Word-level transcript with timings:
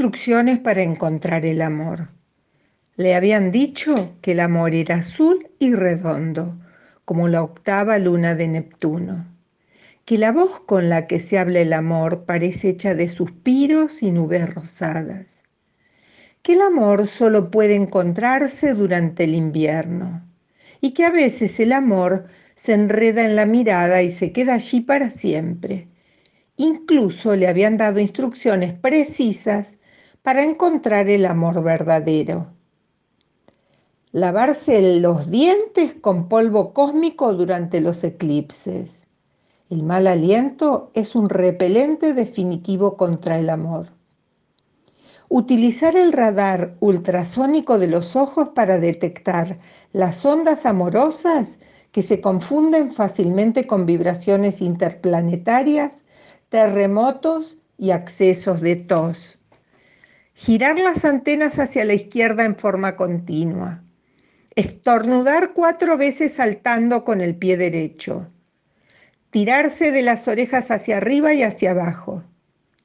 instrucciones 0.00 0.58
para 0.58 0.82
encontrar 0.82 1.44
el 1.44 1.60
amor. 1.60 2.08
Le 2.96 3.14
habían 3.14 3.52
dicho 3.52 4.16
que 4.22 4.32
el 4.32 4.40
amor 4.40 4.72
era 4.72 4.94
azul 4.94 5.50
y 5.58 5.74
redondo, 5.74 6.58
como 7.04 7.28
la 7.28 7.42
octava 7.42 7.98
luna 7.98 8.34
de 8.34 8.48
Neptuno, 8.48 9.26
que 10.06 10.16
la 10.16 10.32
voz 10.32 10.60
con 10.60 10.88
la 10.88 11.06
que 11.06 11.20
se 11.20 11.38
habla 11.38 11.60
el 11.60 11.74
amor 11.74 12.24
parece 12.24 12.70
hecha 12.70 12.94
de 12.94 13.10
suspiros 13.10 14.02
y 14.02 14.10
nubes 14.10 14.48
rosadas, 14.54 15.42
que 16.40 16.54
el 16.54 16.62
amor 16.62 17.06
solo 17.06 17.50
puede 17.50 17.74
encontrarse 17.74 18.72
durante 18.72 19.24
el 19.24 19.34
invierno 19.34 20.26
y 20.80 20.92
que 20.92 21.04
a 21.04 21.10
veces 21.10 21.60
el 21.60 21.74
amor 21.74 22.24
se 22.56 22.72
enreda 22.72 23.22
en 23.26 23.36
la 23.36 23.44
mirada 23.44 24.00
y 24.00 24.10
se 24.10 24.32
queda 24.32 24.54
allí 24.54 24.80
para 24.80 25.10
siempre 25.10 25.88
Incluso 26.62 27.36
le 27.36 27.48
habían 27.48 27.78
dado 27.78 28.00
instrucciones 28.00 28.74
precisas 28.74 29.78
para 30.22 30.42
encontrar 30.44 31.08
el 31.08 31.26
amor 31.26 31.62
verdadero. 31.62 32.48
Lavarse 34.12 35.00
los 35.00 35.30
dientes 35.30 35.94
con 36.00 36.28
polvo 36.28 36.72
cósmico 36.72 37.32
durante 37.32 37.80
los 37.80 38.02
eclipses. 38.04 39.06
El 39.70 39.84
mal 39.84 40.06
aliento 40.06 40.90
es 40.94 41.14
un 41.14 41.28
repelente 41.28 42.12
definitivo 42.12 42.96
contra 42.96 43.38
el 43.38 43.48
amor. 43.48 43.88
Utilizar 45.28 45.96
el 45.96 46.12
radar 46.12 46.74
ultrasónico 46.80 47.78
de 47.78 47.86
los 47.86 48.16
ojos 48.16 48.48
para 48.48 48.80
detectar 48.80 49.60
las 49.92 50.26
ondas 50.26 50.66
amorosas 50.66 51.58
que 51.92 52.02
se 52.02 52.20
confunden 52.20 52.92
fácilmente 52.92 53.66
con 53.66 53.86
vibraciones 53.86 54.60
interplanetarias 54.60 56.02
terremotos 56.48 57.58
y 57.78 57.92
accesos 57.92 58.60
de 58.60 58.74
tos. 58.76 59.39
Girar 60.42 60.78
las 60.78 61.04
antenas 61.04 61.58
hacia 61.58 61.84
la 61.84 61.92
izquierda 61.92 62.46
en 62.46 62.56
forma 62.56 62.96
continua. 62.96 63.84
Estornudar 64.56 65.52
cuatro 65.52 65.98
veces 65.98 66.32
saltando 66.32 67.04
con 67.04 67.20
el 67.20 67.36
pie 67.36 67.58
derecho. 67.58 68.26
Tirarse 69.28 69.92
de 69.92 70.00
las 70.00 70.28
orejas 70.28 70.70
hacia 70.70 70.96
arriba 70.96 71.34
y 71.34 71.42
hacia 71.42 71.72
abajo. 71.72 72.24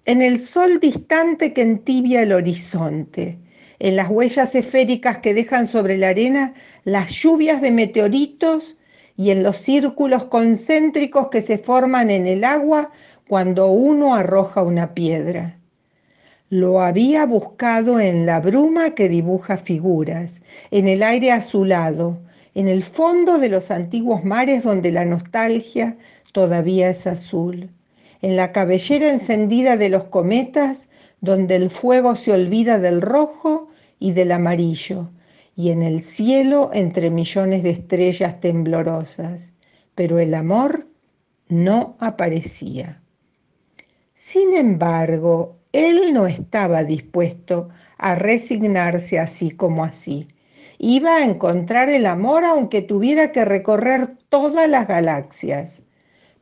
en 0.06 0.22
el 0.22 0.40
sol 0.40 0.78
distante 0.78 1.52
que 1.52 1.62
entibia 1.62 2.22
el 2.22 2.32
horizonte, 2.34 3.40
en 3.80 3.96
las 3.96 4.08
huellas 4.08 4.54
esféricas 4.54 5.18
que 5.18 5.34
dejan 5.34 5.66
sobre 5.66 5.98
la 5.98 6.10
arena 6.10 6.54
las 6.84 7.10
lluvias 7.10 7.60
de 7.60 7.72
meteoritos 7.72 8.78
y 9.16 9.30
en 9.30 9.42
los 9.42 9.56
círculos 9.56 10.26
concéntricos 10.26 11.26
que 11.26 11.42
se 11.42 11.58
forman 11.58 12.10
en 12.10 12.28
el 12.28 12.44
agua 12.44 12.92
cuando 13.26 13.72
uno 13.72 14.14
arroja 14.14 14.62
una 14.62 14.94
piedra. 14.94 15.58
Lo 16.48 16.80
había 16.80 17.26
buscado 17.26 17.98
en 17.98 18.24
la 18.24 18.38
bruma 18.38 18.90
que 18.94 19.08
dibuja 19.08 19.56
figuras, 19.56 20.42
en 20.70 20.86
el 20.86 21.02
aire 21.02 21.32
azulado, 21.32 22.20
en 22.54 22.68
el 22.68 22.82
fondo 22.82 23.38
de 23.38 23.48
los 23.48 23.70
antiguos 23.70 24.24
mares 24.24 24.64
donde 24.64 24.92
la 24.92 25.04
nostalgia 25.04 25.96
todavía 26.32 26.90
es 26.90 27.06
azul, 27.06 27.70
en 28.20 28.36
la 28.36 28.52
cabellera 28.52 29.08
encendida 29.08 29.76
de 29.76 29.88
los 29.88 30.04
cometas 30.04 30.88
donde 31.20 31.56
el 31.56 31.70
fuego 31.70 32.16
se 32.16 32.32
olvida 32.32 32.78
del 32.78 33.00
rojo 33.00 33.68
y 33.98 34.12
del 34.12 34.32
amarillo, 34.32 35.10
y 35.54 35.70
en 35.70 35.82
el 35.82 36.02
cielo 36.02 36.70
entre 36.72 37.10
millones 37.10 37.62
de 37.62 37.70
estrellas 37.70 38.40
temblorosas. 38.40 39.52
Pero 39.94 40.18
el 40.18 40.34
amor 40.34 40.86
no 41.48 41.96
aparecía. 42.00 43.02
Sin 44.14 44.54
embargo, 44.54 45.58
él 45.72 46.12
no 46.14 46.26
estaba 46.26 46.84
dispuesto 46.84 47.68
a 47.98 48.14
resignarse 48.14 49.18
así 49.18 49.50
como 49.50 49.84
así. 49.84 50.28
Iba 50.78 51.16
a 51.16 51.24
encontrar 51.24 51.88
el 51.88 52.06
amor 52.06 52.44
aunque 52.44 52.82
tuviera 52.82 53.32
que 53.32 53.44
recorrer 53.44 54.16
todas 54.28 54.68
las 54.68 54.86
galaxias. 54.88 55.82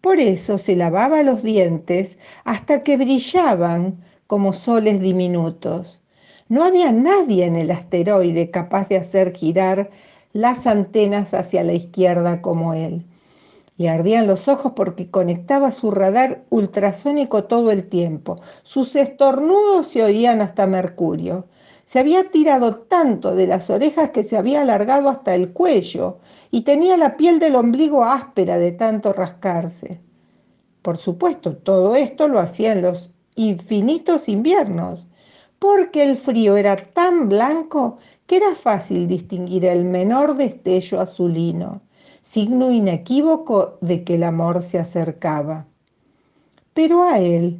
Por 0.00 0.18
eso 0.18 0.58
se 0.58 0.76
lavaba 0.76 1.22
los 1.22 1.42
dientes 1.42 2.18
hasta 2.44 2.82
que 2.82 2.96
brillaban 2.96 4.00
como 4.26 4.52
soles 4.52 5.00
diminutos. 5.00 6.02
No 6.48 6.64
había 6.64 6.90
nadie 6.90 7.44
en 7.44 7.56
el 7.56 7.70
asteroide 7.70 8.50
capaz 8.50 8.88
de 8.88 8.96
hacer 8.96 9.36
girar 9.36 9.90
las 10.32 10.66
antenas 10.66 11.34
hacia 11.34 11.62
la 11.64 11.74
izquierda 11.74 12.40
como 12.40 12.74
él. 12.74 13.04
Le 13.76 13.88
ardían 13.88 14.26
los 14.26 14.46
ojos 14.48 14.72
porque 14.76 15.10
conectaba 15.10 15.72
su 15.72 15.90
radar 15.90 16.44
ultrasónico 16.50 17.44
todo 17.44 17.70
el 17.70 17.88
tiempo. 17.88 18.38
Sus 18.62 18.94
estornudos 18.94 19.88
se 19.88 20.02
oían 20.02 20.40
hasta 20.40 20.66
Mercurio. 20.66 21.46
Se 21.90 21.98
había 21.98 22.30
tirado 22.30 22.76
tanto 22.76 23.34
de 23.34 23.48
las 23.48 23.68
orejas 23.68 24.10
que 24.10 24.22
se 24.22 24.36
había 24.36 24.60
alargado 24.60 25.08
hasta 25.08 25.34
el 25.34 25.52
cuello 25.52 26.18
y 26.52 26.60
tenía 26.60 26.96
la 26.96 27.16
piel 27.16 27.40
del 27.40 27.56
ombligo 27.56 28.04
áspera 28.04 28.58
de 28.58 28.70
tanto 28.70 29.12
rascarse. 29.12 30.00
Por 30.82 30.98
supuesto, 30.98 31.56
todo 31.56 31.96
esto 31.96 32.28
lo 32.28 32.38
hacía 32.38 32.70
en 32.70 32.82
los 32.82 33.10
infinitos 33.34 34.28
inviernos, 34.28 35.08
porque 35.58 36.04
el 36.04 36.16
frío 36.16 36.56
era 36.56 36.76
tan 36.76 37.28
blanco 37.28 37.98
que 38.28 38.36
era 38.36 38.54
fácil 38.54 39.08
distinguir 39.08 39.64
el 39.64 39.84
menor 39.84 40.36
destello 40.36 41.00
azulino 41.00 41.80
signo 42.22 42.70
inequívoco 42.70 43.78
de 43.80 44.04
que 44.04 44.14
el 44.14 44.22
amor 44.22 44.62
se 44.62 44.78
acercaba. 44.78 45.66
Pero 46.72 47.02
a 47.02 47.18
él 47.18 47.58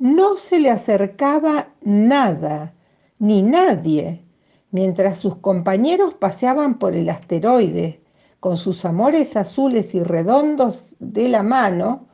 no 0.00 0.36
se 0.36 0.58
le 0.58 0.68
acercaba 0.68 1.68
nada, 1.82 2.74
ni 3.18 3.42
nadie, 3.42 4.24
mientras 4.70 5.18
sus 5.18 5.36
compañeros 5.36 6.14
paseaban 6.14 6.78
por 6.78 6.94
el 6.94 7.08
asteroide 7.08 8.02
con 8.40 8.56
sus 8.56 8.84
amores 8.84 9.36
azules 9.36 9.94
y 9.94 10.02
redondos 10.02 10.94
de 11.00 11.28
la 11.28 11.42
mano, 11.42 12.06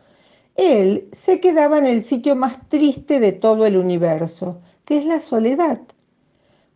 él 0.56 1.08
se 1.12 1.40
quedaba 1.40 1.78
en 1.78 1.86
el 1.86 2.02
sitio 2.02 2.36
más 2.36 2.68
triste 2.68 3.20
de 3.20 3.32
todo 3.32 3.66
el 3.66 3.76
universo, 3.76 4.60
que 4.84 4.98
es 4.98 5.04
la 5.04 5.20
soledad. 5.20 5.80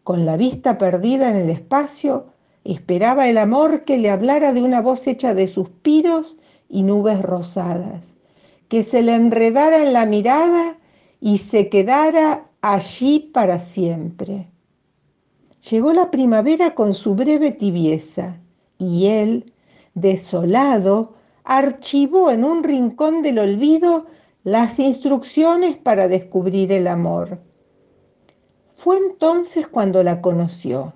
Con 0.04 0.26
la 0.26 0.36
vista 0.36 0.78
perdida 0.78 1.28
en 1.28 1.36
el 1.36 1.50
espacio, 1.50 2.26
Esperaba 2.68 3.28
el 3.28 3.38
amor 3.38 3.84
que 3.84 3.96
le 3.96 4.10
hablara 4.10 4.52
de 4.52 4.60
una 4.60 4.82
voz 4.82 5.06
hecha 5.06 5.32
de 5.32 5.48
suspiros 5.48 6.36
y 6.68 6.82
nubes 6.82 7.22
rosadas, 7.22 8.14
que 8.68 8.84
se 8.84 9.00
le 9.00 9.14
enredara 9.14 9.78
en 9.78 9.94
la 9.94 10.04
mirada 10.04 10.76
y 11.18 11.38
se 11.38 11.70
quedara 11.70 12.47
allí 12.60 13.30
para 13.32 13.60
siempre. 13.60 14.50
Llegó 15.70 15.92
la 15.92 16.10
primavera 16.10 16.74
con 16.74 16.94
su 16.94 17.14
breve 17.14 17.50
tibieza 17.50 18.40
y 18.78 19.06
él, 19.06 19.52
desolado, 19.94 21.14
archivó 21.44 22.30
en 22.30 22.44
un 22.44 22.62
rincón 22.62 23.22
del 23.22 23.38
olvido 23.38 24.06
las 24.44 24.78
instrucciones 24.78 25.76
para 25.76 26.08
descubrir 26.08 26.72
el 26.72 26.86
amor. 26.86 27.40
Fue 28.76 28.96
entonces 28.96 29.66
cuando 29.66 30.02
la 30.02 30.20
conoció. 30.20 30.94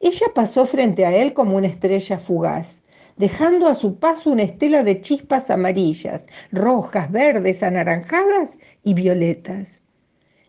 Ella 0.00 0.26
pasó 0.34 0.66
frente 0.66 1.06
a 1.06 1.16
él 1.16 1.32
como 1.32 1.56
una 1.56 1.68
estrella 1.68 2.18
fugaz, 2.18 2.82
dejando 3.16 3.68
a 3.68 3.74
su 3.74 3.98
paso 3.98 4.30
una 4.30 4.42
estela 4.42 4.82
de 4.82 5.00
chispas 5.00 5.50
amarillas, 5.50 6.26
rojas, 6.52 7.10
verdes, 7.10 7.62
anaranjadas 7.62 8.58
y 8.82 8.94
violetas. 8.94 9.82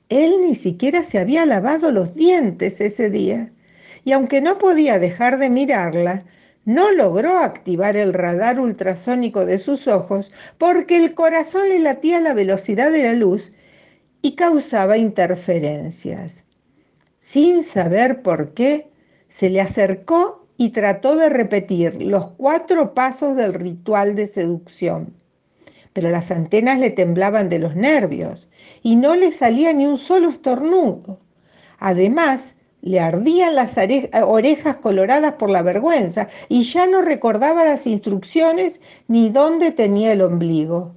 Él 0.09 0.42
ni 0.42 0.56
siquiera 0.56 1.04
se 1.04 1.19
había 1.19 1.45
lavado 1.45 1.92
los 1.92 2.15
dientes 2.15 2.80
ese 2.80 3.09
día, 3.09 3.51
y 4.06 4.13
aunque 4.13 4.39
no 4.42 4.57
podía 4.57 5.00
dejar 5.00 5.38
de 5.38 5.50
mirarla, 5.50 6.25
no 6.63 6.92
logró 6.92 7.39
activar 7.39 7.95
el 7.98 8.13
radar 8.13 8.59
ultrasónico 8.59 9.45
de 9.45 9.57
sus 9.57 9.88
ojos 9.88 10.31
porque 10.57 10.98
el 10.98 11.13
corazón 11.13 11.69
le 11.69 11.80
latía 11.80 12.18
a 12.18 12.21
la 12.21 12.33
velocidad 12.33 12.92
de 12.92 13.04
la 13.04 13.13
luz 13.13 13.54
y 14.21 14.36
causaba 14.36 14.98
interferencias. 14.98 16.44
Sin 17.19 17.63
saber 17.63 18.21
por 18.21 18.54
qué, 18.54 18.89
se 19.27 19.50
le 19.50 19.62
acercó 19.62 20.48
y 20.57 20.69
trató 20.69 21.15
de 21.15 21.30
repetir 21.30 22.01
los 22.01 22.27
cuatro 22.30 22.94
pasos 22.94 23.36
del 23.36 23.54
ritual 23.54 24.15
de 24.15 24.27
seducción. 24.27 25.13
Pero 25.97 26.11
las 26.11 26.29
antenas 26.29 26.77
le 26.77 26.91
temblaban 26.91 27.49
de 27.49 27.57
los 27.57 27.75
nervios 27.75 28.49
y 28.83 28.97
no 28.97 29.15
le 29.15 29.31
salía 29.31 29.73
ni 29.73 29.88
un 29.88 29.97
solo 29.97 30.29
estornudo. 30.29 31.17
Además, 31.79 32.53
le 32.83 32.99
ardían 32.99 33.55
las 33.55 33.77
orejas 34.21 34.75
coloradas 34.75 35.33
por 35.39 35.49
la 35.49 35.63
vergüenza 35.63 36.27
y 36.49 36.61
ya 36.61 36.85
no 36.85 37.01
recordaba 37.01 37.65
las 37.65 37.88
instrucciones 37.88 38.79
ni 39.07 39.31
dónde 39.31 39.71
tenía 39.71 40.11
el 40.11 40.21
ombligo. 40.21 40.94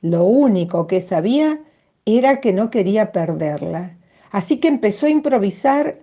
Lo 0.00 0.24
único 0.24 0.86
que 0.86 1.02
sabía 1.02 1.60
era 2.06 2.40
que 2.40 2.54
no 2.54 2.70
quería 2.70 3.12
perderla. 3.12 3.98
Así 4.30 4.56
que 4.56 4.68
empezó 4.68 5.04
a 5.04 5.10
improvisar 5.10 5.98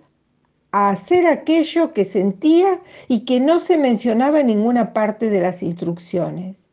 a 0.70 0.90
hacer 0.90 1.26
aquello 1.26 1.92
que 1.92 2.04
sentía 2.04 2.80
y 3.08 3.24
que 3.24 3.40
no 3.40 3.58
se 3.58 3.78
mencionaba 3.78 4.38
en 4.38 4.46
ninguna 4.46 4.92
parte 4.92 5.28
de 5.28 5.40
las 5.40 5.64
instrucciones. 5.64 6.67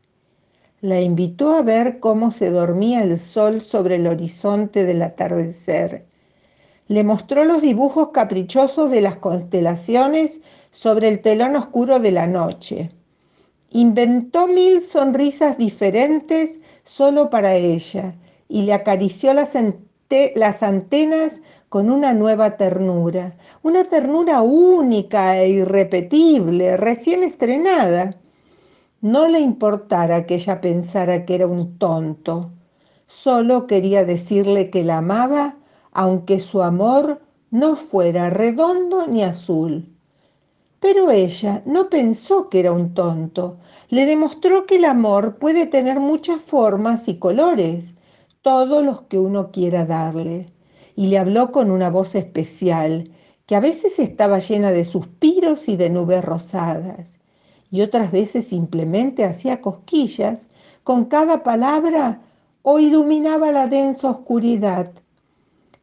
La 0.82 1.00
invitó 1.00 1.54
a 1.54 1.62
ver 1.62 2.00
cómo 2.00 2.30
se 2.30 2.50
dormía 2.50 3.02
el 3.02 3.18
sol 3.18 3.62
sobre 3.62 3.94
el 3.94 4.06
horizonte 4.06 4.84
del 4.84 5.00
atardecer. 5.00 6.04
Le 6.88 7.02
mostró 7.02 7.46
los 7.46 7.62
dibujos 7.62 8.10
caprichosos 8.10 8.90
de 8.90 9.00
las 9.00 9.16
constelaciones 9.16 10.42
sobre 10.72 11.08
el 11.08 11.22
telón 11.22 11.56
oscuro 11.56 11.98
de 11.98 12.12
la 12.12 12.26
noche. 12.26 12.90
Inventó 13.70 14.48
mil 14.48 14.82
sonrisas 14.82 15.56
diferentes 15.56 16.60
solo 16.84 17.30
para 17.30 17.54
ella 17.54 18.14
y 18.46 18.62
le 18.62 18.74
acarició 18.74 19.32
las, 19.32 19.56
las 20.34 20.62
antenas 20.62 21.40
con 21.70 21.88
una 21.88 22.12
nueva 22.12 22.58
ternura, 22.58 23.34
una 23.62 23.82
ternura 23.84 24.42
única 24.42 25.40
e 25.40 25.48
irrepetible, 25.48 26.76
recién 26.76 27.22
estrenada. 27.22 28.14
No 29.06 29.28
le 29.28 29.38
importara 29.38 30.26
que 30.26 30.34
ella 30.34 30.60
pensara 30.60 31.24
que 31.24 31.36
era 31.36 31.46
un 31.46 31.78
tonto, 31.78 32.50
solo 33.06 33.68
quería 33.68 34.04
decirle 34.04 34.68
que 34.68 34.82
la 34.82 34.98
amaba, 34.98 35.58
aunque 35.92 36.40
su 36.40 36.60
amor 36.60 37.20
no 37.52 37.76
fuera 37.76 38.30
redondo 38.30 39.06
ni 39.06 39.22
azul. 39.22 39.94
Pero 40.80 41.12
ella 41.12 41.62
no 41.66 41.88
pensó 41.88 42.48
que 42.48 42.58
era 42.58 42.72
un 42.72 42.94
tonto, 42.94 43.58
le 43.90 44.06
demostró 44.06 44.66
que 44.66 44.74
el 44.74 44.84
amor 44.84 45.36
puede 45.36 45.68
tener 45.68 46.00
muchas 46.00 46.42
formas 46.42 47.06
y 47.06 47.20
colores, 47.20 47.94
todos 48.42 48.84
los 48.84 49.02
que 49.02 49.20
uno 49.20 49.52
quiera 49.52 49.84
darle. 49.84 50.46
Y 50.96 51.06
le 51.06 51.18
habló 51.18 51.52
con 51.52 51.70
una 51.70 51.90
voz 51.90 52.16
especial, 52.16 53.12
que 53.46 53.54
a 53.54 53.60
veces 53.60 54.00
estaba 54.00 54.40
llena 54.40 54.72
de 54.72 54.84
suspiros 54.84 55.68
y 55.68 55.76
de 55.76 55.90
nubes 55.90 56.24
rosadas, 56.24 57.20
y 57.70 57.80
otras 57.82 58.12
veces 58.12 58.48
simplemente 58.48 59.24
hacía 59.24 59.60
cosquillas 59.60 60.48
con 60.84 61.06
cada 61.06 61.42
palabra 61.42 62.20
o 62.62 62.78
iluminaba 62.78 63.52
la 63.52 63.66
densa 63.66 64.10
oscuridad. 64.10 64.92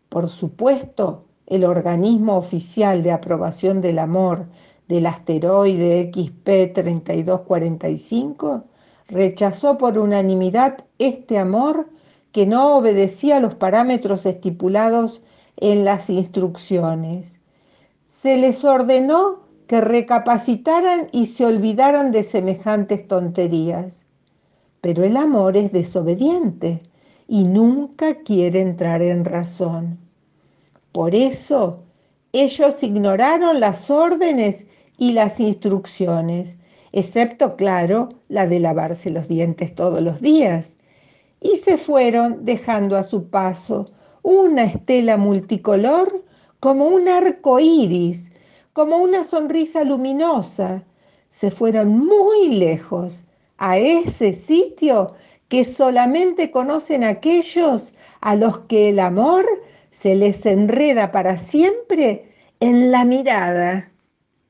Por 0.09 0.29
supuesto, 0.29 1.25
el 1.47 1.65
organismo 1.65 2.37
oficial 2.37 3.03
de 3.03 3.11
aprobación 3.11 3.81
del 3.81 3.99
amor 3.99 4.47
del 4.87 5.05
asteroide 5.05 6.11
XP 6.13 6.73
3245 6.73 8.63
rechazó 9.07 9.77
por 9.77 9.97
unanimidad 9.97 10.85
este 10.99 11.37
amor 11.37 11.89
que 12.31 12.45
no 12.45 12.77
obedecía 12.77 13.39
los 13.39 13.55
parámetros 13.55 14.25
estipulados 14.25 15.21
en 15.57 15.85
las 15.85 16.09
instrucciones. 16.09 17.35
Se 18.09 18.37
les 18.37 18.63
ordenó 18.63 19.42
que 19.67 19.81
recapacitaran 19.81 21.07
y 21.11 21.27
se 21.27 21.45
olvidaran 21.45 22.11
de 22.11 22.23
semejantes 22.23 23.07
tonterías. 23.07 24.05
Pero 24.81 25.03
el 25.03 25.17
amor 25.17 25.55
es 25.57 25.71
desobediente 25.71 26.81
y 27.27 27.43
nunca 27.43 28.15
quiere 28.23 28.61
entrar 28.61 29.01
en 29.01 29.25
razón. 29.25 29.97
Por 30.91 31.15
eso 31.15 31.83
ellos 32.33 32.83
ignoraron 32.83 33.59
las 33.59 33.89
órdenes 33.89 34.67
y 34.97 35.13
las 35.13 35.39
instrucciones, 35.39 36.57
excepto, 36.91 37.55
claro, 37.55 38.09
la 38.27 38.47
de 38.47 38.59
lavarse 38.59 39.09
los 39.09 39.27
dientes 39.27 39.73
todos 39.73 40.01
los 40.01 40.21
días 40.21 40.73
y 41.43 41.57
se 41.57 41.77
fueron 41.77 42.45
dejando 42.45 42.95
a 42.95 43.03
su 43.03 43.29
paso 43.29 43.91
una 44.23 44.63
estela 44.63 45.17
multicolor 45.17 46.23
como 46.59 46.87
un 46.87 47.09
arco 47.09 47.59
iris, 47.59 48.31
como 48.73 48.97
una 48.97 49.23
sonrisa 49.23 49.83
luminosa. 49.83 50.83
Se 51.29 51.51
fueron 51.51 51.97
muy 51.97 52.49
lejos 52.49 53.23
a 53.57 53.77
ese 53.77 54.33
sitio 54.33 55.13
que 55.47 55.63
solamente 55.63 56.51
conocen 56.51 57.03
aquellos 57.03 57.93
a 58.21 58.35
los 58.35 58.59
que 58.61 58.89
el 58.89 58.99
amor 58.99 59.45
se 59.91 60.15
les 60.15 60.45
enreda 60.45 61.11
para 61.11 61.37
siempre 61.37 62.31
en 62.59 62.91
la 62.91 63.05
mirada. 63.05 63.92